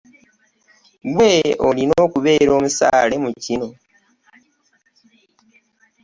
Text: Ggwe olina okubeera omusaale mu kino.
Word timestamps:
Ggwe 1.07 1.31
olina 1.67 1.95
okubeera 2.05 2.51
omusaale 2.57 3.15
mu 3.23 3.31
kino. 3.43 3.67